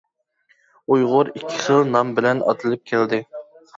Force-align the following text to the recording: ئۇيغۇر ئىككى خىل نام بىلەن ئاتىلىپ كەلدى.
ئۇيغۇر 0.95 1.29
ئىككى 1.33 1.61
خىل 1.67 1.93
نام 1.97 2.15
بىلەن 2.21 2.43
ئاتىلىپ 2.47 2.87
كەلدى. 2.93 3.21